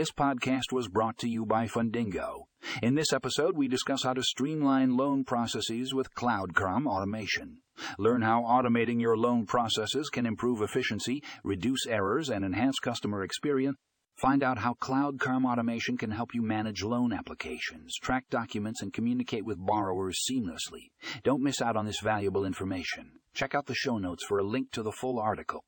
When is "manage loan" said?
16.40-17.12